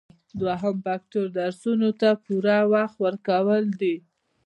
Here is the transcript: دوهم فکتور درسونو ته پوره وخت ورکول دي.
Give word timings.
دوهم 0.39 0.75
فکتور 0.85 1.27
درسونو 1.37 1.89
ته 1.99 2.09
پوره 2.25 2.57
وخت 2.73 2.95
ورکول 3.05 3.63
دي. 3.79 3.95